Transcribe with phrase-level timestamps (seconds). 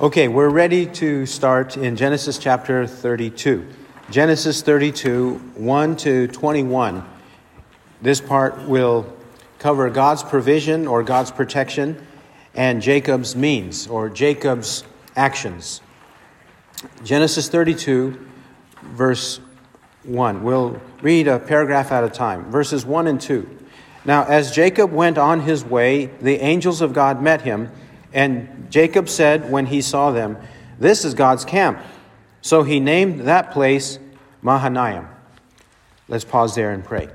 [0.00, 3.64] Okay, we're ready to start in Genesis chapter 32.
[4.10, 7.08] Genesis 32, 1 to 21.
[8.02, 9.06] This part will
[9.60, 12.04] cover God's provision or God's protection
[12.56, 14.82] and Jacob's means or Jacob's
[15.14, 15.80] actions.
[17.04, 18.26] Genesis 32,
[18.82, 19.38] verse
[20.02, 20.42] 1.
[20.42, 22.50] We'll read a paragraph at a time.
[22.50, 23.48] Verses 1 and 2.
[24.04, 27.70] Now, as Jacob went on his way, the angels of God met him,
[28.14, 30.38] and Jacob said when he saw them,
[30.78, 31.80] This is God's camp.
[32.40, 33.98] So he named that place
[34.40, 35.08] Mahanaim.
[36.08, 37.08] Let's pause there and pray.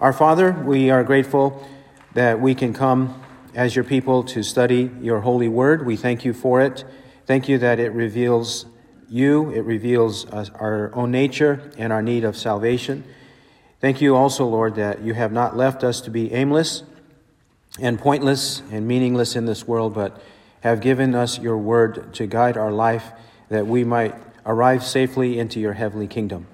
[0.00, 1.66] Our Father, we are grateful
[2.14, 3.22] that we can come
[3.54, 5.84] as your people to study your holy word.
[5.84, 6.84] We thank you for it.
[7.24, 8.66] Thank you that it reveals
[9.08, 13.04] you, it reveals our own nature and our need of salvation.
[13.80, 16.82] Thank you also, Lord, that you have not left us to be aimless
[17.80, 20.20] and pointless and meaningless in this world, but
[20.60, 23.12] have given us your word to guide our life
[23.48, 26.46] that we might arrive safely into your heavenly kingdom.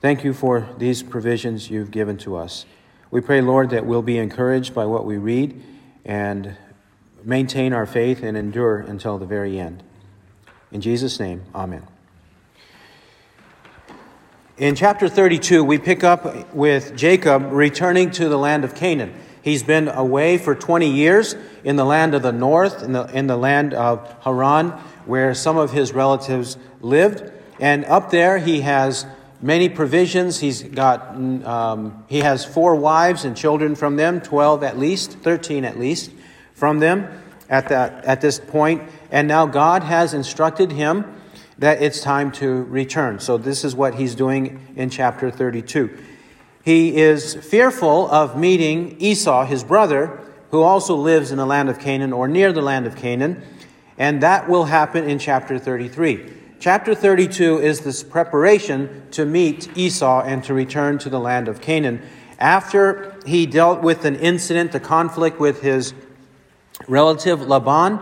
[0.00, 2.66] Thank you for these provisions you've given to us.
[3.10, 5.62] We pray, Lord, that we'll be encouraged by what we read
[6.04, 6.56] and
[7.24, 9.82] maintain our faith and endure until the very end.
[10.70, 11.86] In Jesus' name, amen.
[14.58, 19.14] In chapter 32, we pick up with Jacob returning to the land of Canaan.
[19.46, 23.28] He's been away for 20 years in the land of the north, in the, in
[23.28, 24.70] the land of Haran,
[25.04, 27.30] where some of his relatives lived.
[27.60, 29.06] And up there, he has
[29.40, 30.40] many provisions.
[30.40, 35.64] He's got, um, he has four wives and children from them, 12 at least, 13
[35.64, 36.10] at least
[36.54, 37.06] from them
[37.48, 38.82] at, that, at this point.
[39.12, 41.04] And now God has instructed him
[41.60, 43.20] that it's time to return.
[43.20, 45.96] So this is what he's doing in chapter 32.
[46.66, 50.18] He is fearful of meeting Esau, his brother,
[50.50, 53.40] who also lives in the land of Canaan or near the land of Canaan.
[53.96, 56.28] And that will happen in chapter 33.
[56.58, 61.60] Chapter 32 is this preparation to meet Esau and to return to the land of
[61.60, 62.02] Canaan.
[62.40, 65.94] After he dealt with an incident, a conflict with his
[66.88, 68.00] relative Laban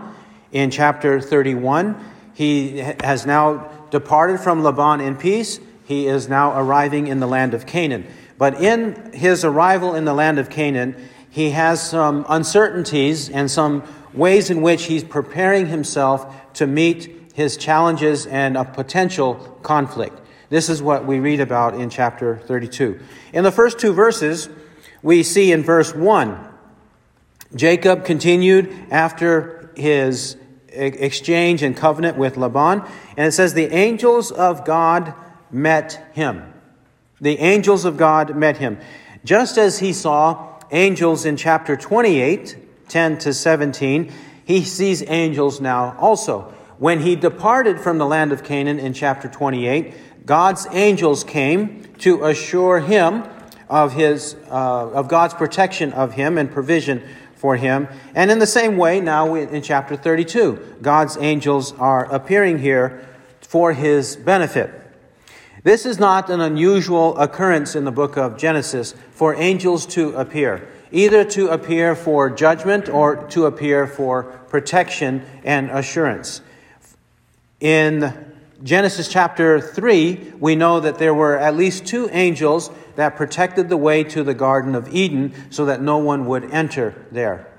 [0.51, 5.59] in chapter 31, he has now departed from Laban in peace.
[5.83, 8.07] He is now arriving in the land of Canaan.
[8.37, 10.95] But in his arrival in the land of Canaan,
[11.29, 17.57] he has some uncertainties and some ways in which he's preparing himself to meet his
[17.57, 20.21] challenges and a potential conflict.
[20.49, 22.99] This is what we read about in chapter 32.
[23.33, 24.47] In the first two verses,
[25.01, 26.39] we see in verse 1,
[27.55, 30.37] Jacob continued after his
[30.69, 32.83] exchange and covenant with Laban,
[33.17, 35.13] and it says, The angels of God
[35.51, 36.54] met him.
[37.25, 38.77] The angels of God met him.
[39.23, 42.55] Just as he saw angels in chapter 28,
[42.87, 44.13] 10 to 17,
[44.45, 46.53] he sees angels now also.
[46.77, 52.25] When he departed from the land of Canaan in chapter 28, God's angels came to
[52.25, 53.23] assure him
[53.71, 57.01] of, his, uh, of God's protection of him and provision
[57.33, 57.87] for him.
[58.13, 63.09] And in the same way, now in chapter 32, God's angels are appearing here
[63.41, 64.84] for his benefit.
[65.65, 70.69] This is not an unusual occurrence in the book of Genesis for angels to appear,
[70.91, 76.41] either to appear for judgment or to appear for protection and assurance.
[77.59, 83.67] In Genesis chapter 3, we know that there were at least two angels that protected
[83.67, 87.51] the way to the Garden of Eden so that no one would enter there.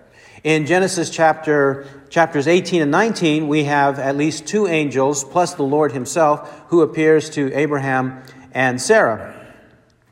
[0.45, 5.63] In Genesis chapter, chapters 18 and 19, we have at least two angels, plus the
[5.63, 8.23] Lord himself, who appears to Abraham
[8.53, 9.35] and Sarah.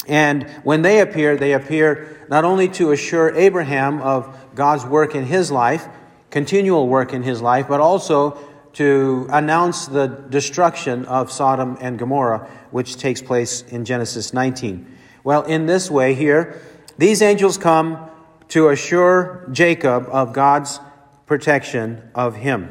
[0.06, 5.24] And when they appear, they appear not only to assure Abraham of God's work in
[5.24, 5.86] his life,
[6.30, 8.38] continual work in his life, but also
[8.74, 14.86] to announce the destruction of Sodom and Gomorrah, which takes place in Genesis 19.
[15.22, 16.60] Well, in this way here,
[16.98, 18.10] these angels come
[18.48, 20.80] to assure Jacob of God's
[21.26, 22.70] protection of him.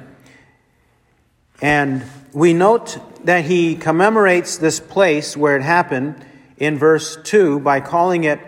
[1.62, 6.26] And we note that he commemorates this place where it happened
[6.58, 8.40] in verse 2 by calling it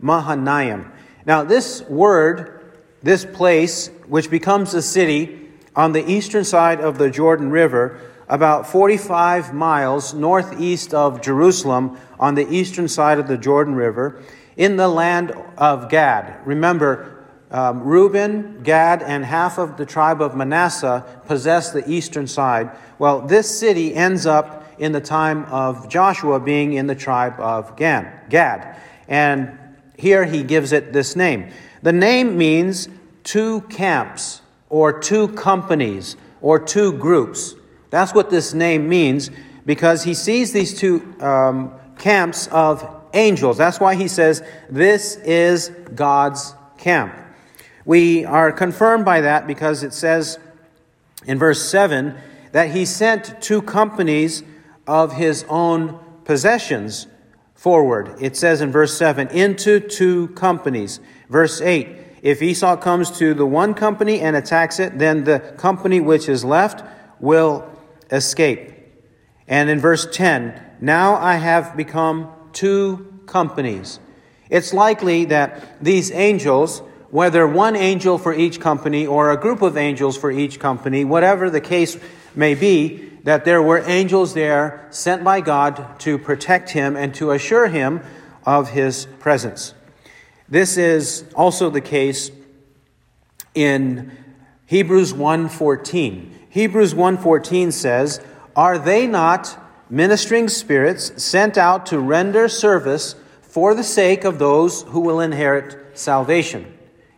[0.00, 0.92] Mahanaim.
[1.26, 2.60] Now, this word,
[3.02, 8.66] this place, which becomes a city, on the eastern side of the Jordan River, about
[8.66, 14.22] 45 miles northeast of Jerusalem, on the eastern side of the Jordan River,
[14.56, 16.46] in the land of Gad.
[16.46, 17.19] Remember,
[17.50, 22.70] um, Reuben, Gad, and half of the tribe of Manasseh possess the eastern side.
[22.98, 27.76] Well, this city ends up in the time of Joshua being in the tribe of
[27.76, 28.76] Gad.
[29.08, 29.58] And
[29.98, 31.50] here he gives it this name.
[31.82, 32.88] The name means
[33.24, 37.54] two camps or two companies or two groups.
[37.90, 39.30] That's what this name means
[39.66, 43.58] because he sees these two um, camps of angels.
[43.58, 47.14] That's why he says, This is God's camp.
[47.90, 50.38] We are confirmed by that because it says
[51.26, 52.16] in verse 7
[52.52, 54.44] that he sent two companies
[54.86, 57.08] of his own possessions
[57.56, 58.14] forward.
[58.20, 61.00] It says in verse 7 into two companies.
[61.28, 61.88] Verse 8
[62.22, 66.44] if Esau comes to the one company and attacks it, then the company which is
[66.44, 66.84] left
[67.18, 67.68] will
[68.12, 68.72] escape.
[69.48, 73.98] And in verse 10, now I have become two companies.
[74.48, 79.76] It's likely that these angels, whether one angel for each company or a group of
[79.76, 81.96] angels for each company, whatever the case
[82.34, 87.32] may be, that there were angels there sent by God to protect him and to
[87.32, 88.00] assure him
[88.46, 89.74] of his presence.
[90.48, 92.30] This is also the case
[93.54, 94.10] in
[94.66, 96.30] Hebrews 1:14.
[96.48, 98.20] Hebrews 1:14 says,
[98.56, 99.56] "Are they not
[99.90, 105.76] ministering spirits sent out to render service for the sake of those who will inherit
[105.94, 106.66] salvation?"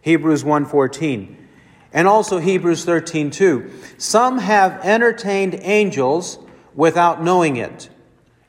[0.03, 1.37] Hebrews 1:14.
[1.93, 3.71] And also Hebrews 13:2.
[3.97, 6.39] Some have entertained angels
[6.75, 7.89] without knowing it.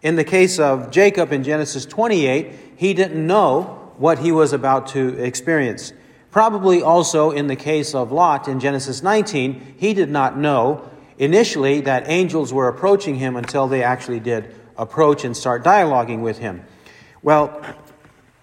[0.02, 4.88] In the case of Jacob in Genesis 28, he didn't know what he was about
[4.88, 5.94] to experience.
[6.32, 10.82] Probably also in the case of Lot in Genesis 19, he did not know
[11.20, 16.40] initially that angels were approaching him until they actually did approach and start dialoguing with
[16.40, 16.64] him.
[17.22, 17.62] Well,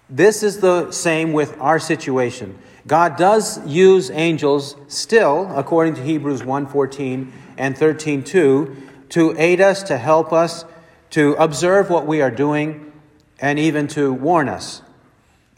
[0.09, 2.57] this is the same with our situation.
[2.87, 8.75] God does use angels still, according to Hebrews 1:14 and 13:2,
[9.09, 10.65] to aid us, to help us,
[11.11, 12.91] to observe what we are doing,
[13.39, 14.81] and even to warn us.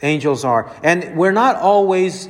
[0.02, 0.70] Angels are.
[0.82, 2.28] And we're not always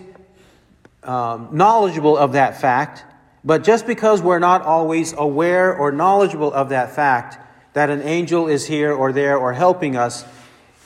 [1.03, 3.05] um, knowledgeable of that fact,
[3.45, 7.39] but just because we're not always aware or knowledgeable of that fact,
[7.75, 10.25] that an angel is here or there or helping us,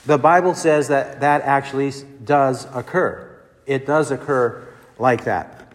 [0.05, 3.28] the Bible says that that actually does occur.
[3.69, 4.67] It does occur
[4.97, 5.71] like that.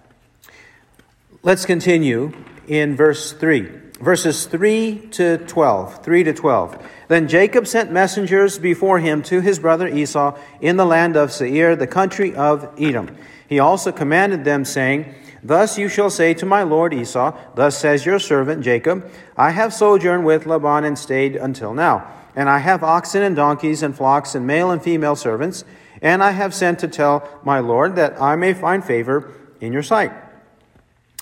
[1.44, 2.32] Let's continue
[2.67, 3.70] in verse 3.
[4.00, 6.02] Verses 3 to 12.
[6.02, 6.91] 3 to 12.
[7.06, 11.76] Then Jacob sent messengers before him to his brother Esau in the land of Seir,
[11.76, 13.17] the country of Edom.
[13.49, 15.14] He also commanded them, saying,
[15.44, 19.73] Thus you shall say to my lord Esau, Thus says your servant Jacob, I have
[19.73, 22.11] sojourned with Laban and stayed until now.
[22.35, 25.64] And I have oxen and donkeys and flocks and male and female servants.
[26.02, 29.82] And I have sent to tell my lord that I may find favor in your
[29.82, 30.12] sight.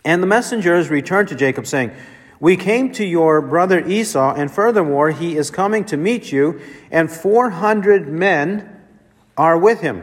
[0.05, 1.93] And the messengers returned to Jacob, saying,
[2.43, 6.61] we came to your brother Esau, and furthermore, he is coming to meet you,
[6.91, 8.81] and 400 men
[9.37, 10.03] are with him.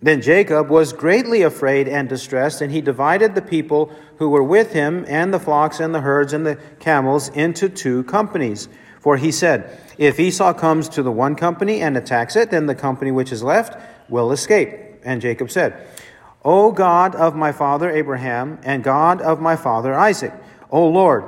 [0.00, 4.74] Then Jacob was greatly afraid and distressed, and he divided the people who were with
[4.74, 8.68] him, and the flocks, and the herds, and the camels, into two companies.
[9.06, 12.74] For he said, If Esau comes to the one company and attacks it, then the
[12.74, 13.80] company which is left
[14.10, 14.98] will escape.
[15.04, 15.86] And Jacob said,
[16.44, 20.32] O God of my father Abraham, and God of my father Isaac,
[20.72, 21.22] O Lord,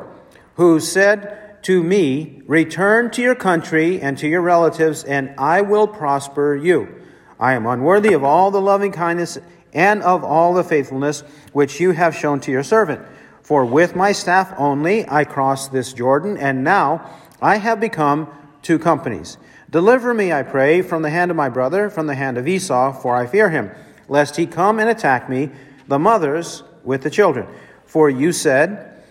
[0.57, 5.87] who said to me, Return to your country and to your relatives, and I will
[5.87, 6.93] prosper you.
[7.39, 9.39] I am unworthy of all the loving kindness
[9.73, 11.21] and of all the faithfulness
[11.53, 13.07] which you have shown to your servant.
[13.45, 17.09] For with my staff only I crossed this Jordan, and now
[17.41, 18.29] I have become
[18.63, 19.39] two companies.
[19.71, 22.93] Deliver me, I pray, from the hand of my brother, from the hand of Esau,
[22.93, 23.71] for I fear him,
[24.09, 25.51] lest he come and attack me,
[25.87, 27.47] the mothers with the children.
[27.85, 29.03] For you said,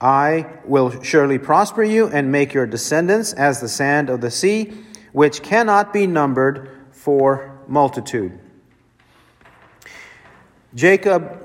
[0.00, 4.72] I will surely prosper you and make your descendants as the sand of the sea,
[5.12, 8.38] which cannot be numbered for multitude.
[10.74, 11.43] Jacob,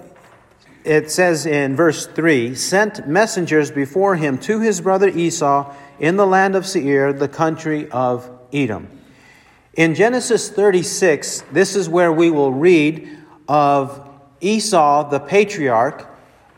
[0.90, 6.26] it says in verse 3, sent messengers before him to his brother Esau in the
[6.26, 8.90] land of Seir, the country of Edom.
[9.76, 13.08] In Genesis 36, this is where we will read
[13.48, 14.10] of
[14.42, 16.08] Esau, the patriarch,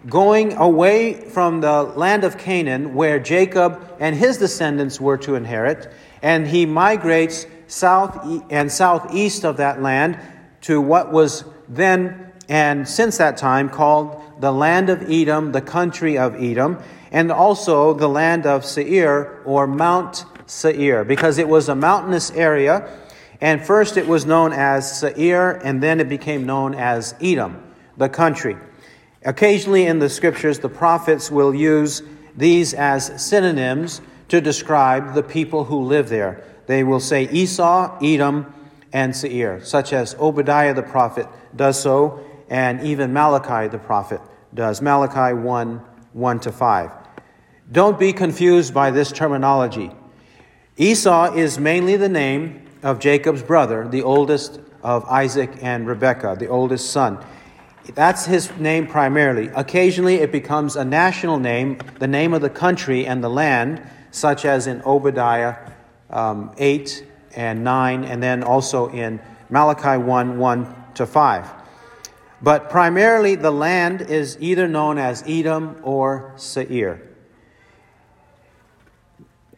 [0.07, 5.91] going away from the land of Canaan, where Jacob and his descendants were to inherit,
[6.21, 10.17] and he migrates south and southeast of that land
[10.61, 16.17] to what was then and since that time called the land of Edom, the country
[16.17, 16.81] of Edom,
[17.11, 22.89] and also the land of Seir or Mount Seir, because it was a mountainous area.
[23.39, 27.61] And first it was known as Seir, and then it became known as Edom,
[27.97, 28.57] the country.
[29.23, 32.01] Occasionally in the scriptures, the prophets will use
[32.35, 36.43] these as synonyms to describe the people who live there.
[36.67, 38.53] They will say Esau, Edom,
[38.93, 44.21] and Seir, such as Obadiah the prophet does so, and even Malachi the prophet
[44.53, 44.81] does.
[44.81, 45.81] Malachi 1
[46.13, 46.91] 1 to 5.
[47.71, 49.91] Don't be confused by this terminology.
[50.75, 56.47] Esau is mainly the name of Jacob's brother, the oldest of Isaac and Rebekah, the
[56.47, 57.23] oldest son.
[57.95, 59.47] That's his name primarily.
[59.55, 63.81] Occasionally, it becomes a national name, the name of the country and the land,
[64.11, 65.55] such as in Obadiah
[66.09, 71.60] um, 8 and 9, and then also in Malachi 1 1 to 5.
[72.41, 77.07] But primarily, the land is either known as Edom or Seir.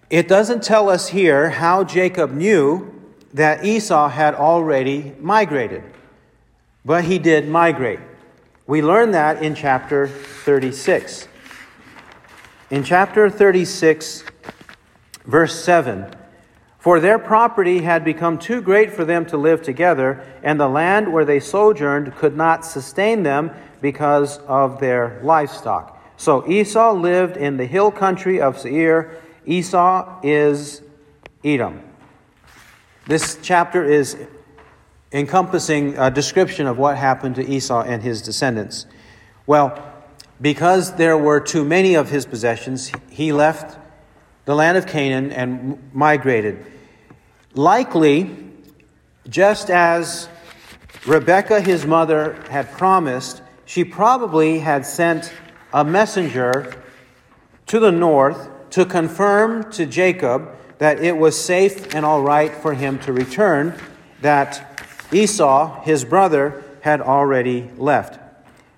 [0.10, 2.94] It doesn't tell us here how Jacob knew
[3.34, 5.84] that Esau had already migrated,
[6.86, 8.00] but he did migrate.
[8.68, 11.28] We learn that in chapter 36.
[12.70, 14.24] In chapter 36,
[15.26, 16.14] verse 7,
[16.84, 21.14] for their property had become too great for them to live together, and the land
[21.14, 23.50] where they sojourned could not sustain them
[23.80, 25.98] because of their livestock.
[26.18, 29.18] So Esau lived in the hill country of Seir.
[29.46, 30.82] Esau is
[31.42, 31.82] Edom.
[33.08, 34.18] This chapter is
[35.14, 38.88] encompassing a description of what happened to Esau and his descendants.
[39.48, 39.82] Well,
[40.42, 43.80] because there were too many of his possessions, he left
[44.46, 46.66] the land of Canaan and migrated.
[47.54, 48.36] Likely,
[49.30, 50.28] just as
[51.06, 55.34] Rebekah, his mother, had promised, she probably had sent
[55.74, 56.74] a messenger
[57.68, 62.74] to the north to confirm to Jacob that it was safe and all right for
[62.74, 63.74] him to return,
[64.22, 68.20] that Esau, his brother, had already left.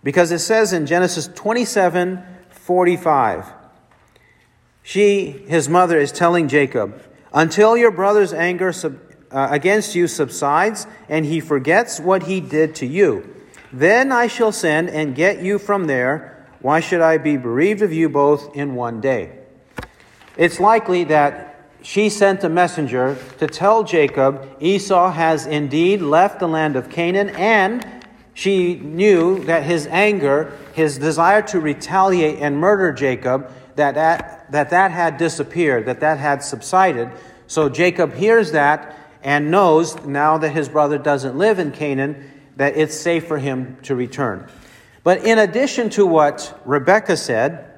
[0.04, 3.52] Because it says in Genesis 27 45,
[4.88, 7.02] she, his mother, is telling Jacob,
[7.34, 9.00] Until your brother's anger sub,
[9.32, 13.28] uh, against you subsides and he forgets what he did to you,
[13.74, 16.48] then I shall send and get you from there.
[16.62, 19.40] Why should I be bereaved of you both in one day?
[20.38, 26.48] It's likely that she sent a messenger to tell Jacob Esau has indeed left the
[26.48, 32.92] land of Canaan, and she knew that his anger, his desire to retaliate and murder
[32.92, 33.96] Jacob, that
[34.50, 37.12] that, that, had disappeared, that that had subsided.
[37.48, 42.78] So Jacob hears that and knows now that his brother doesn't live in Canaan that
[42.78, 44.48] it's safe for him to return.
[45.04, 47.72] But in addition to what Rebekah said,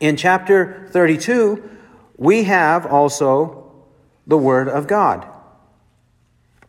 [0.00, 1.68] in chapter 32,
[2.16, 3.72] we have also
[4.26, 5.26] the Word of God.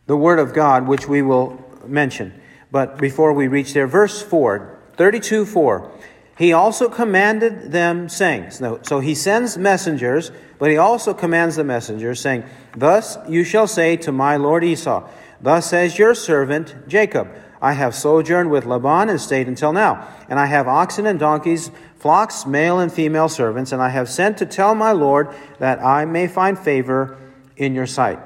[0.07, 2.41] The Word of God, which we will mention.
[2.71, 5.91] But before we reach there, verse 4, 32 4.
[6.39, 12.21] He also commanded them, saying, so he sends messengers, but he also commands the messengers,
[12.21, 12.45] saying,
[12.77, 15.05] Thus you shall say to my lord Esau,
[15.41, 17.27] Thus says your servant Jacob,
[17.61, 21.71] I have sojourned with Laban and stayed until now, and I have oxen and donkeys
[21.97, 26.05] flocks, male and female servants, and I have sent to tell my Lord that I
[26.05, 27.17] may find favor
[27.57, 28.19] in your sight.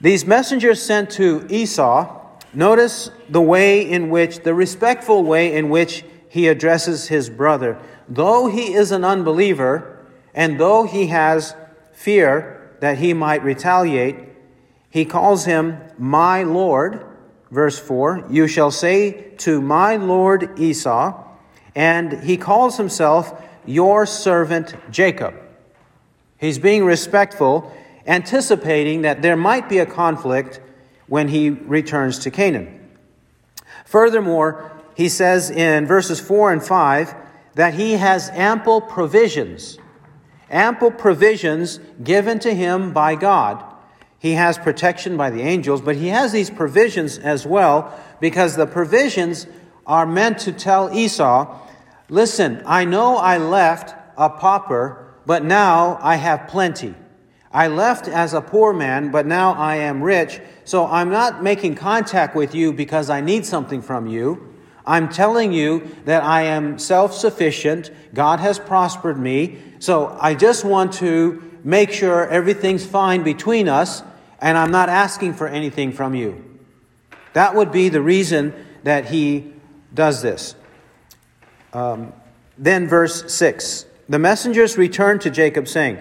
[0.00, 2.20] These messengers sent to Esau,
[2.54, 7.78] notice the way in which, the respectful way in which he addresses his brother.
[8.08, 11.54] Though he is an unbeliever, and though he has
[11.92, 14.16] fear that he might retaliate,
[14.90, 17.04] he calls him my Lord.
[17.50, 21.24] Verse 4 You shall say to my Lord Esau,
[21.74, 25.34] and he calls himself your servant Jacob.
[26.38, 27.72] He's being respectful,
[28.06, 30.60] anticipating that there might be a conflict
[31.06, 32.74] when he returns to Canaan.
[33.84, 37.14] Furthermore, he says in verses 4 and 5
[37.54, 39.78] that he has ample provisions,
[40.50, 43.62] ample provisions given to him by God.
[44.18, 48.66] He has protection by the angels, but he has these provisions as well because the
[48.66, 49.46] provisions
[49.86, 51.56] are meant to tell Esau
[52.08, 56.96] Listen, I know I left a pauper, but now I have plenty.
[57.52, 60.40] I left as a poor man, but now I am rich.
[60.64, 64.47] So I'm not making contact with you because I need something from you.
[64.88, 67.90] I'm telling you that I am self sufficient.
[68.14, 69.58] God has prospered me.
[69.80, 74.02] So I just want to make sure everything's fine between us,
[74.40, 76.42] and I'm not asking for anything from you.
[77.34, 78.54] That would be the reason
[78.84, 79.52] that he
[79.92, 80.54] does this.
[81.74, 82.14] Um,
[82.56, 85.98] then, verse 6 The messengers returned to Jacob, saying,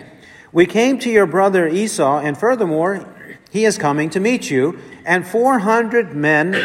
[0.53, 3.13] We came to your brother Esau, and furthermore,
[3.51, 6.55] he is coming to meet you, and 400 men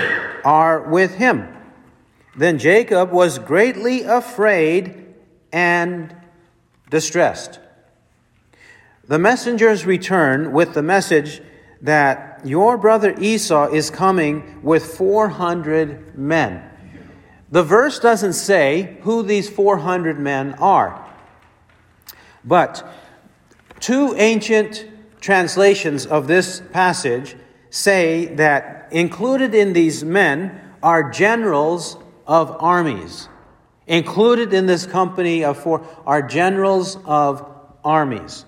[0.44, 1.48] are with him.
[2.36, 5.14] Then Jacob was greatly afraid
[5.52, 6.14] and
[6.90, 7.60] distressed.
[9.06, 11.42] The messengers return with the message
[11.82, 16.70] that your brother Esau is coming with 400 men.
[17.50, 21.06] The verse doesn't say who these 400 men are.
[22.44, 22.86] But
[23.80, 24.86] two ancient
[25.20, 27.36] translations of this passage
[27.68, 33.28] say that included in these men are generals of armies.
[33.86, 37.44] Included in this company of four are generals of
[37.84, 38.44] armies.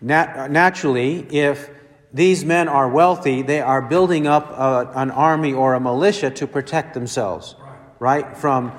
[0.00, 1.70] Nat- naturally, if
[2.12, 6.46] these men are wealthy, they are building up a, an army or a militia to
[6.46, 7.54] protect themselves,
[7.98, 8.72] right, from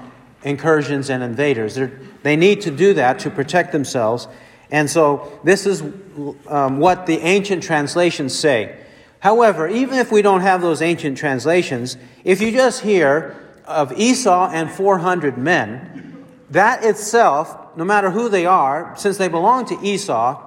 [0.43, 1.75] incursions and invaders.
[1.75, 4.27] They're, they need to do that to protect themselves.
[4.71, 5.81] And so, this is
[6.47, 8.75] um, what the ancient translations say.
[9.19, 14.50] However, even if we don't have those ancient translations, if you just hear of Esau
[14.51, 20.41] and 400 men, that itself, no matter who they are, since they belong to Esau,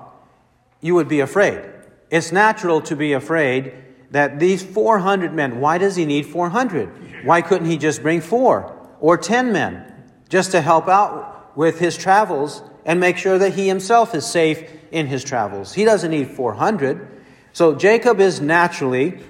[0.80, 1.62] you would be afraid.
[2.10, 3.74] It's natural to be afraid
[4.10, 7.24] that these 400 men, why does he need 400?
[7.24, 9.92] Why couldn't he just bring four or 10 men
[10.28, 14.68] just to help out with his travels and make sure that he himself is safe
[14.90, 15.74] in his travels?
[15.74, 17.06] He doesn't need 400.
[17.52, 19.20] So Jacob is naturally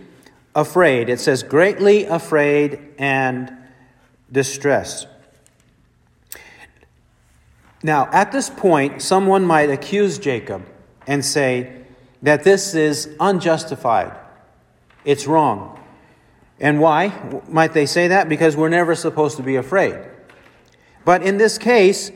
[0.54, 1.08] afraid.
[1.08, 3.56] It says, greatly afraid and
[4.32, 5.06] distressed.
[7.82, 10.66] Now, at this point, someone might accuse Jacob
[11.06, 11.84] and say
[12.22, 14.12] that this is unjustified.
[15.04, 15.80] It's wrong.
[16.60, 18.28] And why might they say that?
[18.28, 19.98] Because we're never supposed to be afraid.
[21.06, 22.12] But in this case,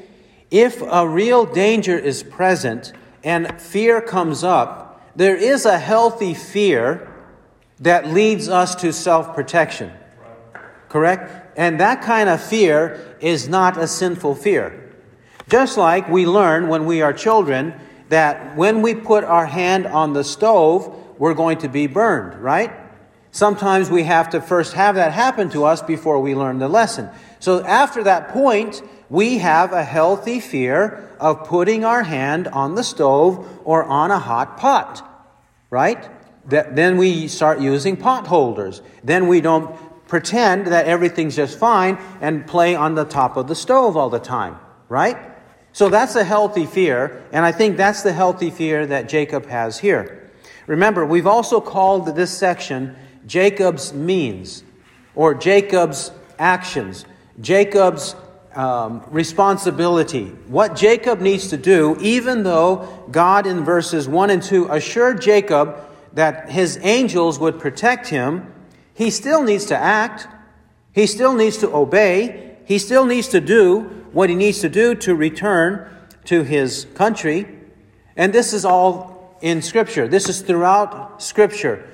[0.50, 2.92] if a real danger is present
[3.22, 7.10] and fear comes up, there is a healthy fear
[7.80, 9.90] that leads us to self protection.
[10.90, 11.43] Correct?
[11.56, 14.80] And that kind of fear is not a sinful fear.
[15.48, 17.74] Just like we learn when we are children
[18.08, 22.72] that when we put our hand on the stove, we're going to be burned, right?
[23.30, 27.10] Sometimes we have to first have that happen to us before we learn the lesson.
[27.40, 32.84] So after that point, we have a healthy fear of putting our hand on the
[32.84, 35.02] stove or on a hot pot,
[35.70, 36.08] right?
[36.48, 38.82] That, then we start using pot holders.
[39.02, 39.74] Then we don't
[40.14, 44.20] pretend that everything's just fine and play on the top of the stove all the
[44.20, 44.56] time,
[44.88, 45.18] right?
[45.72, 49.76] So that's a healthy fear, and I think that's the healthy fear that Jacob has
[49.76, 50.30] here.
[50.68, 52.94] Remember, we've also called this section
[53.26, 54.62] Jacob's means
[55.16, 57.06] or Jacob's actions,
[57.40, 58.14] Jacob's
[58.54, 60.26] um, responsibility.
[60.46, 65.74] What Jacob needs to do, even though God in verses 1 and 2 assured Jacob
[66.12, 68.53] that his angels would protect him,
[68.94, 70.28] he still needs to act.
[70.92, 72.56] He still needs to obey.
[72.64, 73.80] He still needs to do
[74.12, 75.90] what he needs to do to return
[76.26, 77.46] to his country.
[78.16, 80.08] And this is all in Scripture.
[80.08, 81.88] This is throughout Scripture.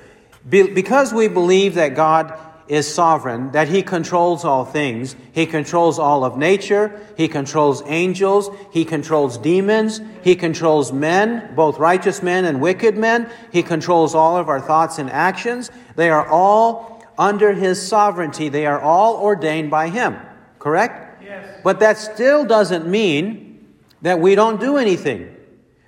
[0.47, 5.15] Because we believe that God is sovereign, that he controls all things.
[5.33, 7.01] He controls all of nature.
[7.17, 8.49] He controls angels.
[8.71, 9.99] He controls demons.
[10.23, 13.29] He controls men, both righteous men and wicked men.
[13.51, 15.69] He controls all of our thoughts and actions.
[15.97, 16.90] They are all
[17.21, 18.49] under his sovereignty.
[18.49, 20.17] They are all ordained by him.
[20.57, 21.23] Correct?
[21.23, 21.61] Yes.
[21.63, 25.35] But that still doesn't mean that we don't do anything.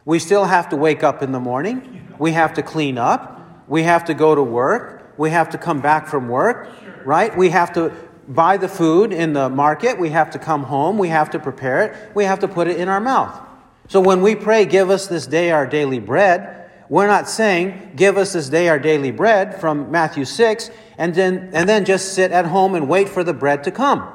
[0.06, 2.15] We still have to wake up in the morning.
[2.19, 3.65] We have to clean up.
[3.67, 5.15] We have to go to work.
[5.17, 6.69] We have to come back from work,
[7.04, 7.36] right?
[7.36, 7.91] We have to
[8.28, 10.00] buy the food in the market.
[10.00, 11.00] We have to come home.
[11.00, 12.15] We have to prepare it.
[12.15, 13.39] We have to put it in our mouth.
[13.88, 18.17] So when we pray, give us this day our daily bread, we're not saying, give
[18.17, 22.32] us this day our daily bread from Matthew 6, and then, and then just sit
[22.32, 24.08] at home and wait for the bread to come.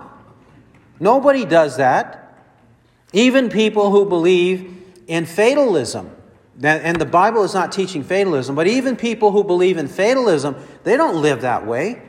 [1.01, 2.25] Nobody does that.
[3.13, 4.77] Even people who believe
[5.07, 6.11] in fatalism
[6.63, 10.97] and the Bible is not teaching fatalism, but even people who believe in fatalism, they
[10.97, 12.03] don't live that way.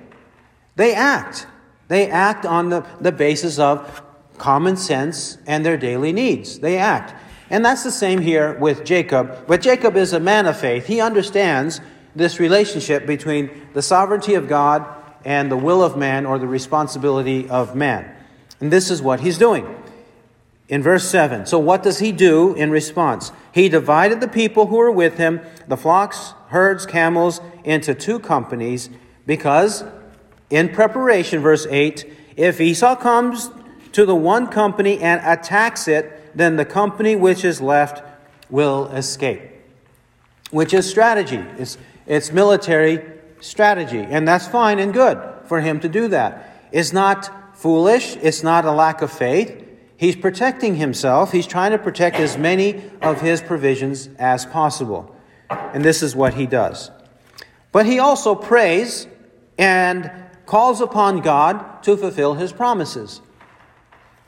[0.75, 1.45] They act.
[1.87, 4.01] They act on the, the basis of
[4.37, 6.59] common sense and their daily needs.
[6.59, 7.13] They act.
[7.49, 9.47] And that's the same here with Jacob.
[9.47, 10.85] But Jacob is a man of faith.
[10.85, 11.81] He understands
[12.15, 14.85] this relationship between the sovereignty of God
[15.25, 18.15] and the will of man or the responsibility of man.
[18.59, 19.75] And this is what he's doing
[20.67, 21.45] in verse 7.
[21.45, 23.31] So, what does he do in response?
[23.51, 28.89] He divided the people who were with him, the flocks, herds, camels, into two companies,
[29.25, 29.83] because
[30.49, 33.51] in preparation, verse 8, if Esau comes
[33.91, 38.03] to the one company and attacks it, then the company which is left
[38.49, 39.41] will escape.
[40.51, 41.43] Which is strategy.
[41.57, 43.03] It's, it's military
[43.39, 43.99] strategy.
[43.99, 46.67] And that's fine and good for him to do that.
[46.71, 49.65] It's not foolish, it's not a lack of faith.
[49.97, 51.33] He's protecting himself.
[51.33, 55.13] He's trying to protect as many of his provisions as possible.
[55.49, 56.89] And this is what he does.
[57.73, 59.07] But he also prays
[59.57, 60.09] and
[60.45, 63.19] calls upon God to fulfill his promises.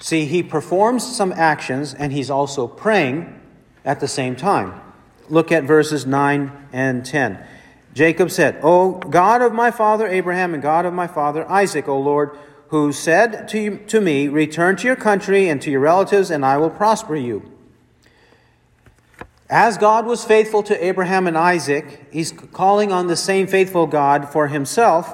[0.01, 3.39] See, he performs some actions and he's also praying
[3.85, 4.81] at the same time.
[5.29, 7.45] Look at verses 9 and 10.
[7.93, 11.99] Jacob said, O God of my father Abraham and God of my father Isaac, O
[11.99, 12.35] Lord,
[12.69, 16.43] who said to, you, to me, Return to your country and to your relatives, and
[16.43, 17.51] I will prosper you.
[19.49, 24.29] As God was faithful to Abraham and Isaac, he's calling on the same faithful God
[24.29, 25.13] for himself.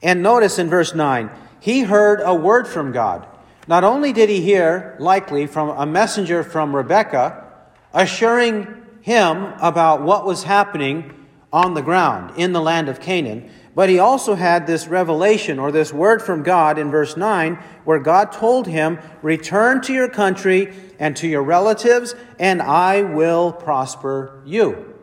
[0.00, 1.28] And notice in verse 9,
[1.60, 3.26] he heard a word from God.
[3.68, 7.44] Not only did he hear, likely, from a messenger from Rebekah,
[7.92, 8.66] assuring
[9.02, 13.50] him about what was happening on the ground in the land of Canaan.
[13.74, 17.54] But he also had this revelation or this word from God in verse 9
[17.84, 23.52] where God told him, Return to your country and to your relatives, and I will
[23.52, 24.94] prosper you.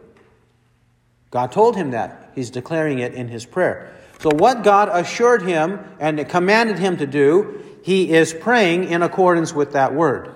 [1.32, 2.32] God told him that.
[2.36, 3.94] He's declaring it in his prayer.
[4.20, 9.54] So, what God assured him and commanded him to do, he is praying in accordance
[9.54, 10.34] with that word,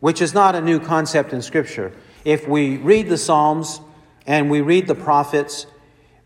[0.00, 1.92] which is not a new concept in Scripture.
[2.24, 3.80] If we read the Psalms,
[4.26, 5.68] and we read the prophets,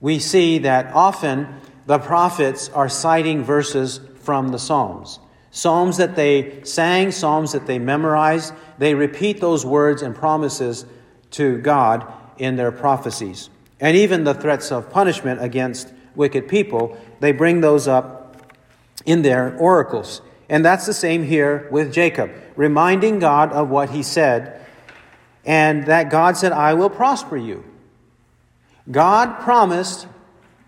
[0.01, 5.21] we see that often the prophets are citing verses from the Psalms.
[5.51, 10.87] Psalms that they sang, Psalms that they memorized, they repeat those words and promises
[11.33, 13.51] to God in their prophecies.
[13.79, 18.43] And even the threats of punishment against wicked people, they bring those up
[19.05, 20.23] in their oracles.
[20.53, 24.61] And that's the same here with Jacob, reminding God of what he said,
[25.47, 27.65] and that God said, I will prosper you.
[28.91, 30.07] God promised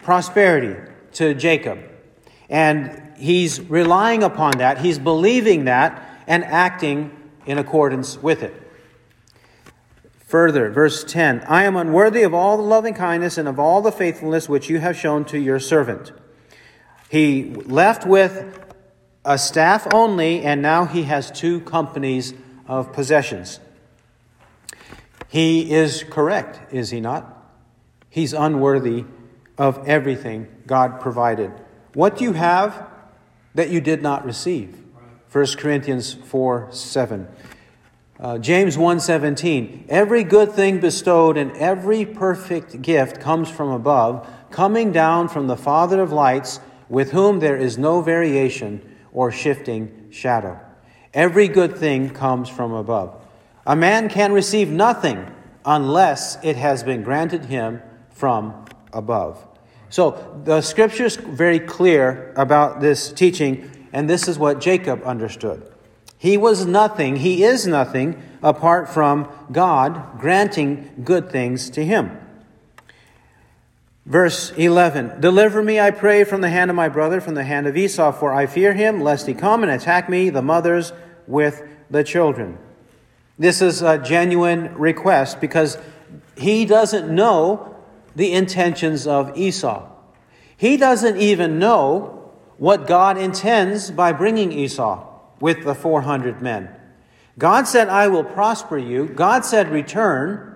[0.02, 1.80] prosperity to Jacob,
[2.48, 8.54] and he's relying upon that, he's believing that, and acting in accordance with it.
[10.20, 13.92] Further, verse 10 I am unworthy of all the loving kindness and of all the
[13.92, 16.10] faithfulness which you have shown to your servant.
[17.10, 18.62] He left with
[19.24, 22.34] a staff only, and now he has two companies
[22.66, 23.60] of possessions.
[25.28, 27.30] He is correct, is he not?
[28.10, 29.04] He's unworthy
[29.58, 31.52] of everything God provided.
[31.94, 32.86] What do you have
[33.54, 34.80] that you did not receive?
[35.32, 37.28] 1 Corinthians 4 7.
[38.20, 44.92] Uh, James 1:17 Every good thing bestowed and every perfect gift comes from above coming
[44.92, 48.80] down from the father of lights with whom there is no variation
[49.14, 50.60] or shifting shadow
[51.14, 53.24] Every good thing comes from above
[53.66, 55.30] A man can receive nothing
[55.64, 59.44] unless it has been granted him from above.
[59.88, 65.70] So the scripture is very clear about this teaching, and this is what Jacob understood.
[66.18, 72.18] He was nothing, he is nothing apart from God granting good things to him.
[74.06, 77.66] Verse 11 Deliver me, I pray, from the hand of my brother, from the hand
[77.66, 80.92] of Esau, for I fear him, lest he come and attack me, the mothers
[81.26, 82.58] with the children.
[83.38, 85.78] This is a genuine request because
[86.36, 87.76] he doesn't know
[88.14, 89.90] the intentions of Esau.
[90.56, 95.04] He doesn't even know what God intends by bringing Esau
[95.40, 96.68] with the 400 men.
[97.36, 99.06] God said, I will prosper you.
[99.08, 100.53] God said, return.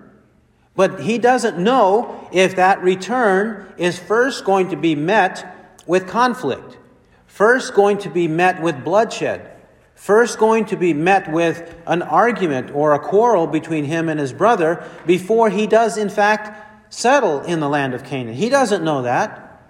[0.79, 6.77] But he doesn't know if that return is first going to be met with conflict,
[7.25, 9.51] first going to be met with bloodshed,
[9.93, 14.31] first going to be met with an argument or a quarrel between him and his
[14.31, 18.35] brother before he does, in fact, settle in the land of Canaan.
[18.35, 19.61] He doesn't know that.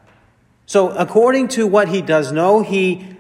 [0.68, 3.18] So, according to what he does know, he,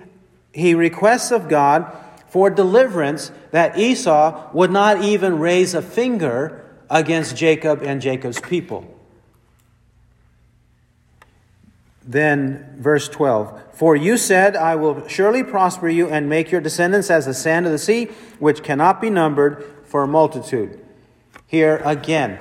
[0.53, 1.91] he requests of God
[2.27, 8.95] for deliverance that Esau would not even raise a finger against Jacob and Jacob's people.
[12.09, 17.11] Then, verse 12 For you said, I will surely prosper you and make your descendants
[17.11, 18.05] as the sand of the sea,
[18.39, 20.83] which cannot be numbered for a multitude.
[21.45, 22.39] Here again,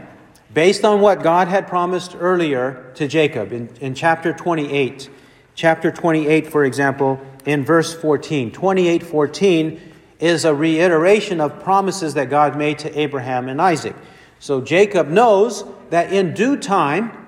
[0.53, 5.11] based on what God had promised earlier to Jacob in, in chapter 28.
[5.55, 8.53] Chapter 28, for example, in verse 14.
[8.53, 9.81] 28 14
[10.21, 13.95] is a reiteration of promises that God made to Abraham and Isaac.
[14.41, 17.27] So Jacob knows that in due time,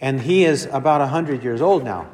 [0.00, 2.08] and he is about 100 years old now,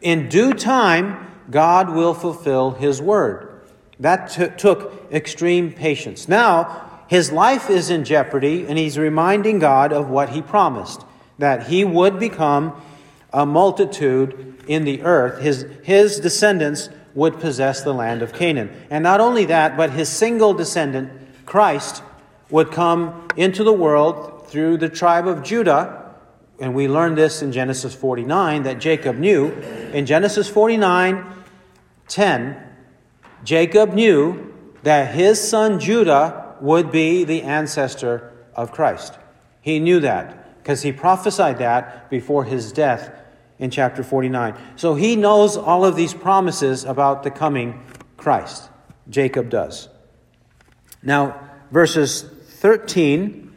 [0.00, 3.60] in due time, God will fulfill his word.
[4.00, 6.28] That t- took extreme patience.
[6.28, 11.04] Now, his life is in jeopardy, and he's reminding God of what he promised
[11.38, 12.80] that he would become
[13.32, 15.40] a multitude in the earth.
[15.40, 18.70] His, his descendants would possess the land of Canaan.
[18.90, 21.10] And not only that, but his single descendant,
[21.44, 22.02] Christ,
[22.52, 26.14] would come into the world through the tribe of Judah.
[26.60, 29.50] And we learned this in Genesis 49 that Jacob knew.
[29.92, 31.26] In Genesis 49
[32.06, 32.62] 10,
[33.42, 39.18] Jacob knew that his son Judah would be the ancestor of Christ.
[39.62, 43.10] He knew that because he prophesied that before his death
[43.58, 44.54] in chapter 49.
[44.76, 47.82] So he knows all of these promises about the coming
[48.16, 48.68] Christ.
[49.08, 49.88] Jacob does.
[51.02, 52.24] Now, verses
[52.62, 53.52] 13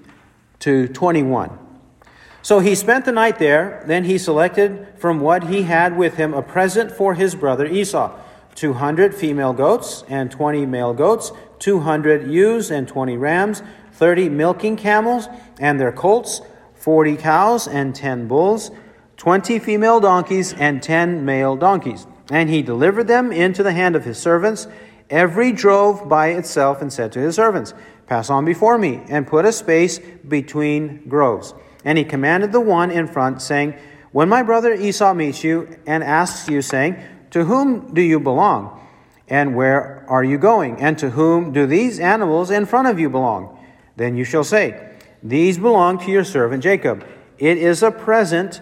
[0.57, 1.59] to 21.
[2.41, 3.83] So he spent the night there.
[3.85, 8.19] Then he selected from what he had with him a present for his brother Esau
[8.55, 15.27] 200 female goats and 20 male goats, 200 ewes and 20 rams, 30 milking camels
[15.59, 16.41] and their colts,
[16.73, 18.71] 40 cows and 10 bulls,
[19.17, 22.07] 20 female donkeys and 10 male donkeys.
[22.31, 24.67] And he delivered them into the hand of his servants.
[25.11, 27.75] Every drove by itself and said to his servants,
[28.07, 31.53] Pass on before me and put a space between groves.
[31.83, 33.75] And he commanded the one in front, saying,
[34.11, 38.81] When my brother Esau meets you and asks you, saying, To whom do you belong?
[39.27, 40.79] And where are you going?
[40.79, 43.59] And to whom do these animals in front of you belong?
[43.95, 47.05] Then you shall say, These belong to your servant Jacob.
[47.37, 48.61] It is a present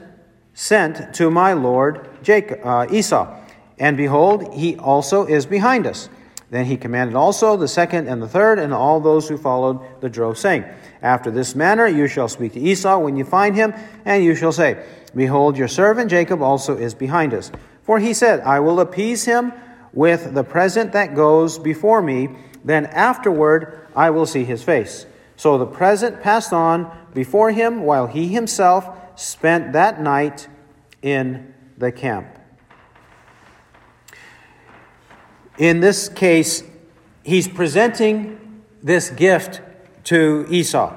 [0.53, 3.39] sent to my lord Jacob, uh, Esau.
[3.77, 6.09] And behold, he also is behind us.
[6.53, 10.09] Then he commanded also the second and the third, and all those who followed the
[10.09, 10.63] drove, saying,
[11.01, 13.73] After this manner you shall speak to Esau when you find him,
[14.05, 14.85] and you shall say,
[15.15, 17.51] Behold, your servant Jacob also is behind us.
[17.81, 19.51] For he said, I will appease him
[19.93, 22.29] with the present that goes before me,
[22.63, 25.07] then afterward I will see his face.
[25.35, 28.87] So the present passed on before him, while he himself
[29.19, 30.47] spent that night
[31.01, 32.27] in the camp.
[35.57, 36.63] In this case,
[37.23, 39.61] he's presenting this gift
[40.05, 40.95] to Esau.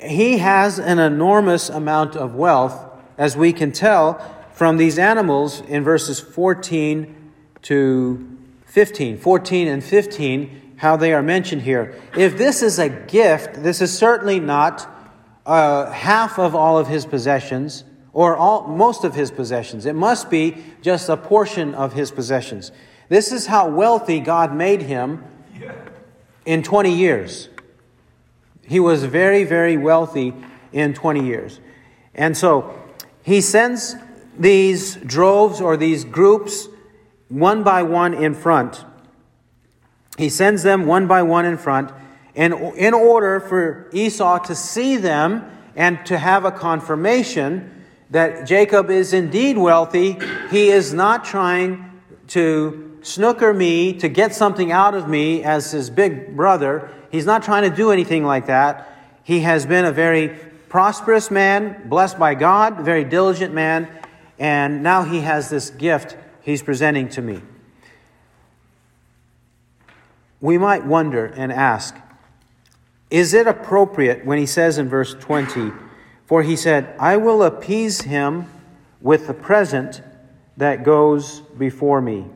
[0.00, 2.84] He has an enormous amount of wealth,
[3.18, 4.20] as we can tell
[4.52, 9.18] from these animals in verses 14 to 15.
[9.18, 11.94] 14 and 15, how they are mentioned here.
[12.16, 14.88] If this is a gift, this is certainly not
[15.44, 19.84] uh, half of all of his possessions or all, most of his possessions.
[19.84, 22.72] It must be just a portion of his possessions.
[23.08, 25.24] This is how wealthy God made him
[26.44, 27.48] in 20 years.
[28.62, 30.34] He was very, very wealthy
[30.72, 31.60] in 20 years.
[32.14, 32.74] And so
[33.22, 33.94] he sends
[34.38, 36.68] these droves or these groups
[37.28, 38.84] one by one in front.
[40.18, 41.92] He sends them one by one in front
[42.34, 48.90] in, in order for Esau to see them and to have a confirmation that Jacob
[48.90, 50.18] is indeed wealthy.
[50.50, 55.90] He is not trying to snooker me to get something out of me as his
[55.90, 56.90] big brother.
[57.10, 58.92] He's not trying to do anything like that.
[59.22, 60.36] He has been a very
[60.68, 63.88] prosperous man, blessed by God, very diligent man,
[64.38, 67.40] and now he has this gift he's presenting to me.
[70.40, 71.96] We might wonder and ask
[73.08, 75.72] is it appropriate when he says in verse 20,
[76.26, 78.50] For he said, I will appease him
[79.00, 80.02] with the present
[80.56, 82.26] that goes before me?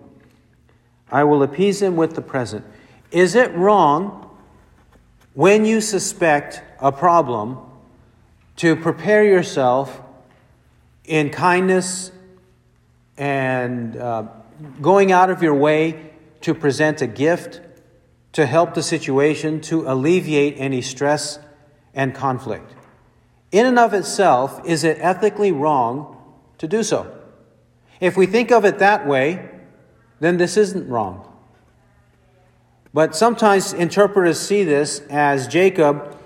[1.11, 2.65] I will appease him with the present.
[3.11, 4.31] Is it wrong
[5.35, 7.59] when you suspect a problem
[8.57, 10.01] to prepare yourself
[11.05, 12.13] in kindness
[13.17, 14.25] and uh,
[14.81, 17.61] going out of your way to present a gift
[18.33, 21.39] to help the situation, to alleviate any stress
[21.95, 22.73] and conflict?
[23.51, 26.17] In and of itself, is it ethically wrong
[26.59, 27.13] to do so?
[27.99, 29.50] If we think of it that way,
[30.21, 31.27] then this isn't wrong.
[32.93, 36.17] But sometimes interpreters see this as Jacob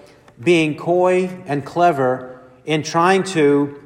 [0.42, 3.80] being coy and clever in trying to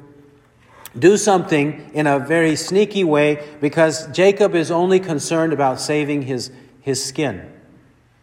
[0.97, 6.51] do something in a very sneaky way because Jacob is only concerned about saving his,
[6.81, 7.53] his skin.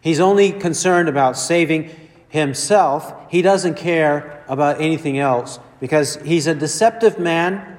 [0.01, 1.91] He's only concerned about saving
[2.29, 3.13] himself.
[3.29, 7.77] He doesn't care about anything else because he's a deceptive man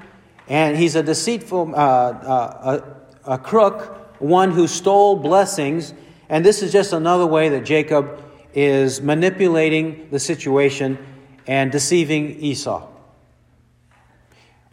[0.48, 2.82] and he's a deceitful, uh, uh,
[3.26, 5.94] a, a crook one who stole blessings.
[6.28, 8.22] And this is just another way that Jacob
[8.54, 10.98] is manipulating the situation
[11.46, 12.86] and deceiving Esau.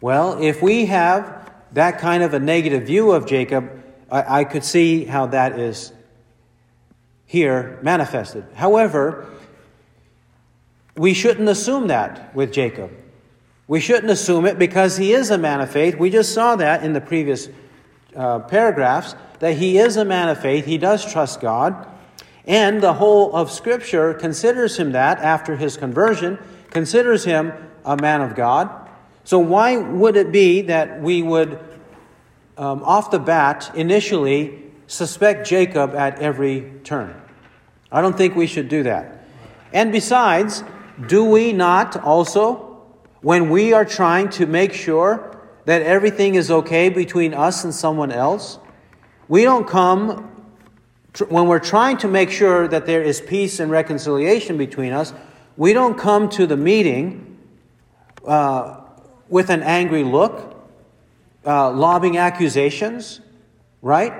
[0.00, 4.64] Well, if we have that kind of a negative view of Jacob, I, I could
[4.64, 5.92] see how that is
[7.24, 8.44] here manifested.
[8.54, 9.26] However,
[10.96, 12.90] we shouldn't assume that with Jacob.
[13.68, 15.96] We shouldn't assume it because he is a man of faith.
[15.96, 17.48] We just saw that in the previous
[18.16, 21.86] uh, paragraphs that he is a man of faith, he does trust God,
[22.46, 26.38] and the whole of Scripture considers him that after his conversion,
[26.70, 27.52] considers him
[27.84, 28.70] a man of God.
[29.24, 31.58] So, why would it be that we would,
[32.56, 37.20] um, off the bat, initially suspect Jacob at every turn?
[37.90, 39.24] I don't think we should do that.
[39.72, 40.62] And besides,
[41.08, 42.82] do we not also,
[43.20, 45.35] when we are trying to make sure
[45.66, 48.58] that everything is okay between us and someone else,
[49.28, 50.30] we don't come,
[51.28, 55.12] when we're trying to make sure that there is peace and reconciliation between us,
[55.56, 57.38] we don't come to the meeting
[58.26, 58.80] uh,
[59.28, 60.56] with an angry look,
[61.44, 63.20] uh, lobbing accusations,
[63.82, 64.12] right?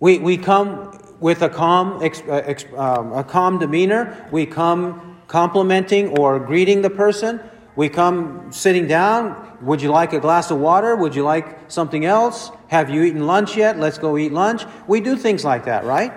[0.00, 4.28] We, we come with a calm, uh, um, a calm demeanor.
[4.30, 7.40] We come complimenting or greeting the person.
[7.78, 9.56] We come sitting down.
[9.62, 10.96] Would you like a glass of water?
[10.96, 12.50] Would you like something else?
[12.66, 13.78] Have you eaten lunch yet?
[13.78, 14.64] Let's go eat lunch.
[14.88, 16.12] We do things like that, right?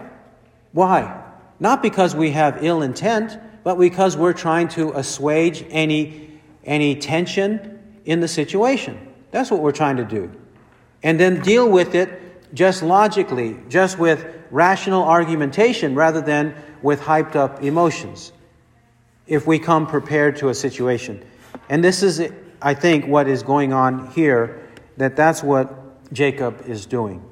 [0.72, 1.24] Why?
[1.60, 6.32] Not because we have ill intent, but because we're trying to assuage any,
[6.66, 8.98] any tension in the situation.
[9.30, 10.32] That's what we're trying to do.
[11.04, 17.36] And then deal with it just logically, just with rational argumentation rather than with hyped
[17.36, 18.32] up emotions
[19.28, 21.24] if we come prepared to a situation.
[21.72, 22.22] And this is,
[22.62, 27.24] I think, what is going on here, that that's what Jacob is doing.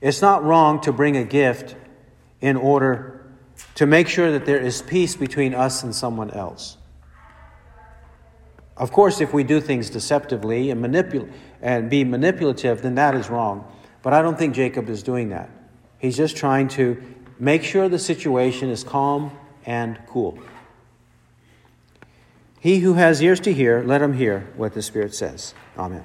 [0.00, 1.74] It's not wrong to bring a gift
[2.40, 3.26] in order
[3.74, 6.76] to make sure that there is peace between us and someone else.
[8.76, 11.28] Of course, if we do things deceptively and, manipul-
[11.60, 13.66] and be manipulative, then that is wrong.
[14.02, 15.50] But I don't think Jacob is doing that.
[15.98, 17.02] He's just trying to
[17.40, 19.32] make sure the situation is calm
[19.66, 20.38] and cool.
[22.60, 25.54] He who has ears to hear, let him hear what the Spirit says.
[25.76, 26.04] Amen.